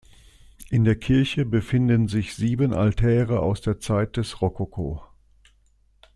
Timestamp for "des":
4.17-4.41